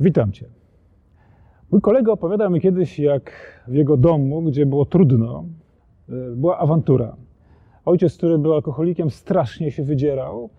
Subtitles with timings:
[0.00, 0.46] Witam Cię.
[1.70, 3.32] Mój kolega opowiadał mi kiedyś, jak
[3.68, 5.44] w jego domu, gdzie było trudno,
[6.08, 7.16] e, była awantura.
[7.84, 10.50] Ojciec, który był alkoholikiem, strasznie się wydzierał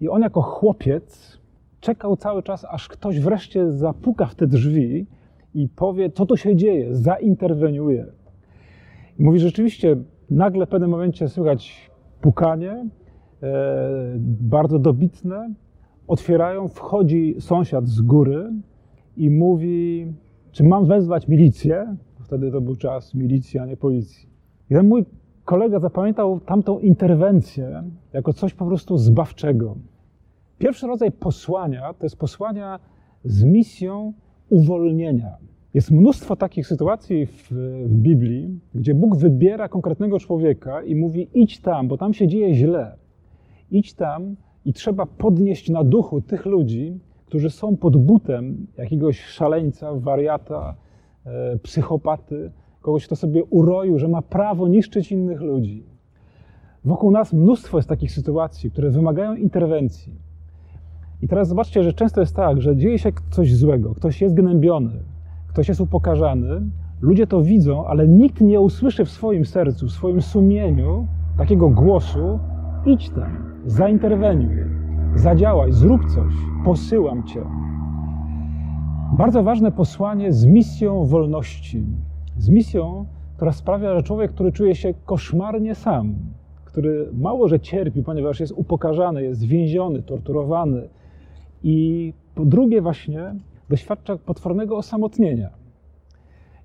[0.00, 1.38] i on jako chłopiec
[1.80, 5.06] czekał cały czas, aż ktoś wreszcie zapuka w te drzwi
[5.54, 8.06] i powie, co tu się dzieje, zainterweniuje.
[9.18, 9.96] I mówi, że rzeczywiście
[10.30, 12.88] nagle w pewnym momencie słychać pukanie,
[13.42, 15.54] e, bardzo dobitne,
[16.06, 18.50] otwierają, wchodzi sąsiad z góry
[19.16, 20.06] i mówi,
[20.52, 21.96] czy mam wezwać milicję?
[22.20, 24.28] Wtedy to był czas milicji, a nie policji.
[24.70, 25.04] I ten mój
[25.44, 27.82] kolega zapamiętał tamtą interwencję
[28.12, 29.76] jako coś po prostu zbawczego.
[30.58, 32.80] Pierwszy rodzaj posłania to jest posłania
[33.24, 34.12] z misją
[34.50, 35.36] uwolnienia.
[35.74, 37.48] Jest mnóstwo takich sytuacji w,
[37.86, 42.54] w, Biblii, gdzie Bóg wybiera konkretnego człowieka i mówi: idź tam, bo tam się dzieje
[42.54, 42.96] źle.
[43.70, 49.94] Idź tam i trzeba podnieść na duchu tych ludzi, którzy są pod butem jakiegoś szaleńca,
[49.94, 50.74] wariata,
[51.26, 55.82] e, psychopaty, kogoś, kto sobie uroił, że ma prawo niszczyć innych ludzi.
[56.84, 60.14] Wokół nas mnóstwo jest takich sytuacji, które wymagają interwencji.
[61.22, 64.92] I teraz zobaczcie, że często jest tak, że dzieje się coś złego, ktoś jest gnębiony,
[65.48, 66.60] ktoś jest upokarzany,
[67.00, 71.06] ludzie to widzą, ale nikt nie usłyszy w swoim sercu, w swoim sumieniu
[71.38, 72.38] takiego głosu:
[72.86, 74.56] idź tam, zainterweniuj,
[75.14, 77.42] zadziałaj, zrób coś, posyłam cię.
[79.18, 81.84] Bardzo ważne posłanie z misją wolności,
[82.38, 86.14] z misją, która sprawia, że człowiek, który czuje się koszmarnie sam,
[86.64, 90.88] który mało że cierpi, ponieważ jest upokarzany, jest więziony, torturowany
[91.62, 93.34] i po drugie właśnie
[93.68, 95.50] doświadcza potwornego osamotnienia.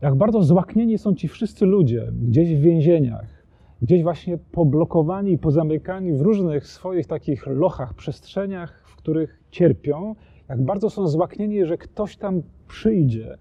[0.02, 3.39] Jak bardzo złaknieni są ci wszyscy ludzie gdzieś w więzieniach,
[3.82, 10.16] gdzieś właśnie poblokowani i pozamykani w różnych swoich takich lochach, przestrzeniach, w których cierpią,
[10.50, 13.38] jak bardzo są złaknieni, że ktoś tam przyjdzie,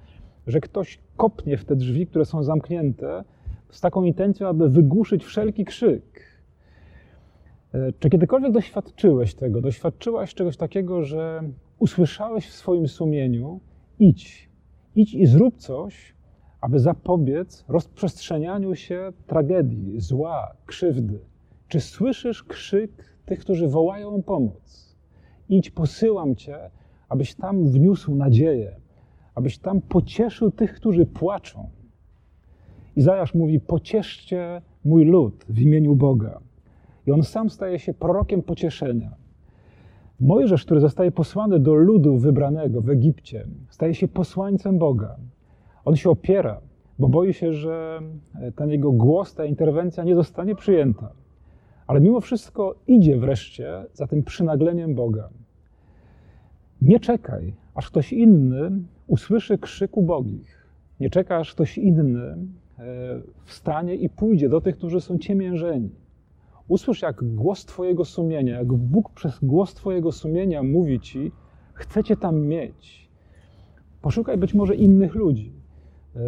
[0.46, 3.24] że ktoś kopnie w te drzwi, które są zamknięte,
[3.70, 6.20] z taką intencją, aby wygłuszyć wszelki krzyk.
[7.74, 11.42] E, czy kiedykolwiek doświadczyłeś tego, doświadczyłaś czegoś takiego, że
[11.78, 13.60] usłyszałeś w swoim sumieniu:
[13.98, 14.50] idź,
[14.96, 16.14] idź i zrób coś,
[16.60, 21.18] aby zapobiec rozprzestrzenianiu się tragedii, zła, krzywdy.
[21.68, 22.90] Czy słyszysz krzyk
[23.26, 24.96] tych, którzy wołają o pomoc?
[25.48, 26.70] Idź, posyłam Cię,
[27.08, 28.76] abyś tam wniósł nadzieję,
[29.34, 31.70] abyś tam pocieszył tych, którzy płaczą.
[32.96, 36.40] Izajasz mówi: Pocieszcie mój lud w imieniu Boga.
[37.06, 39.14] I on sam staje się prorokiem pocieszenia.
[40.20, 45.16] Mojżesz, który zostaje posłany do ludu wybranego w Egipcie, staje się posłańcem Boga.
[45.88, 46.60] On się opiera,
[46.98, 48.00] bo boi się, że
[48.56, 51.12] ten jego głos, ta interwencja nie zostanie przyjęta.
[51.86, 55.28] Ale mimo wszystko idzie wreszcie za tym przynagleniem Boga.
[56.82, 58.70] Nie czekaj, aż ktoś inny
[59.06, 60.66] usłyszy krzyku bogich.
[61.00, 62.36] Nie czekaj, aż ktoś inny e,
[63.44, 65.90] wstanie i pójdzie do tych, którzy są ciemiężeni.
[66.68, 71.32] Usłysz, jak głos Twojego sumienia, jak Bóg przez głos Twojego sumienia mówi Ci,
[71.74, 73.08] chcecie tam mieć.
[74.02, 75.57] Poszukaj być może innych ludzi.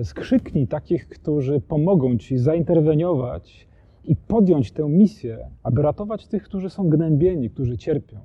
[0.05, 3.69] Skrzyknij takich, którzy pomogą ci zainterweniować
[4.05, 8.19] i podjąć tę misję, aby ratować tych, którzy są gnębieni, którzy cierpią.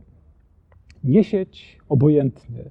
[1.03, 2.69] Nie siedź obojętnie.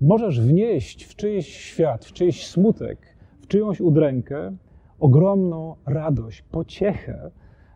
[0.00, 2.98] Możesz wnieść w czyjś świat, w czyjś smutek,
[3.40, 4.56] w czyjąś udrękę
[4.98, 7.30] ogromną radość, pociechę,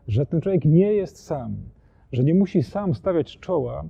[0.09, 1.57] że ten człowiek nie jest sam,
[2.13, 3.85] że nie musi sam stawiać czoła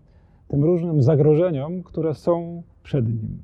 [0.49, 3.39] tym różnym zagrożeniom, które są przed nim.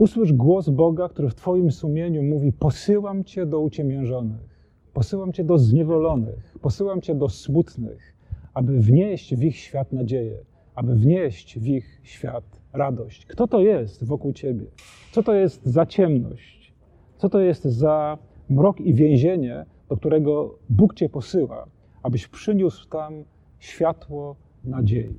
[0.00, 5.58] Usłysz głos Boga, który w Twoim sumieniu mówi: Posyłam Cię do uciemiężonych, posyłam Cię do
[5.58, 8.16] zniewolonych, posyłam Cię do smutnych,
[8.54, 10.38] aby wnieść w ich świat nadzieję,
[10.74, 13.26] aby wnieść w ich świat radość.
[13.26, 14.66] Kto to jest wokół Ciebie?
[15.12, 16.72] Co to jest za ciemność?
[17.16, 18.18] Co to jest za
[18.50, 21.66] mrok i więzienie, do którego Bóg Cię posyła,
[22.02, 23.24] abyś przyniósł tam
[23.58, 25.18] światło nadziei?